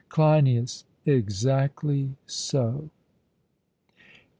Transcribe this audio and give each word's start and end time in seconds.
CLEINIAS: 0.09 0.83
Exactly 1.05 2.15
so. 2.25 2.89